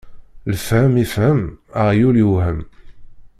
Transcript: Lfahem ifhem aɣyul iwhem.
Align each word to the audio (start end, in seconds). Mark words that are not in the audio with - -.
Lfahem 0.53 0.95
ifhem 1.03 1.41
aɣyul 1.81 2.15
iwhem. 2.23 2.59